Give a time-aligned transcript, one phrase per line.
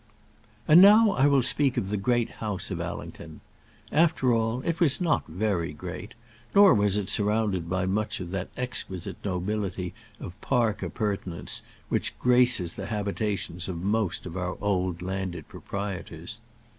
[0.67, 3.39] And now I will speak of the Great House of Allington.
[3.91, 6.15] After all, it was not very great;
[6.55, 12.75] nor was it surrounded by much of that exquisite nobility of park appurtenance which graces
[12.77, 16.41] the habitations of most of our old landed proprietors.